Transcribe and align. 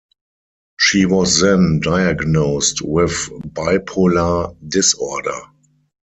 She 0.79 1.05
was 1.05 1.41
then 1.41 1.79
diagnosed 1.79 2.81
with 2.81 3.13
bipolar 3.53 4.57
disorder. 4.67 5.41